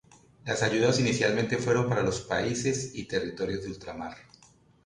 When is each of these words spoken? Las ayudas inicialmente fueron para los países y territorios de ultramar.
Las 0.45 0.63
ayudas 0.63 0.99
inicialmente 0.99 1.59
fueron 1.59 1.87
para 1.87 2.01
los 2.01 2.21
países 2.21 2.95
y 2.95 3.03
territorios 3.05 3.61
de 3.61 3.69
ultramar. 3.69 4.17